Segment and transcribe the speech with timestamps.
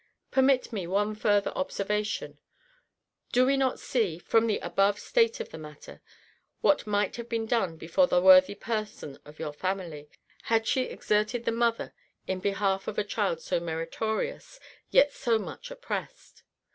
[0.31, 2.39] Permit me one further observation
[3.31, 6.01] Do we not see, from the above state of the matter,
[6.61, 10.09] what might have been done before by the worthy person of your family,
[10.45, 11.93] had she exerted the mother,
[12.25, 14.59] in behalf of a child so meritorious,
[14.89, 16.41] yet so much oppressed?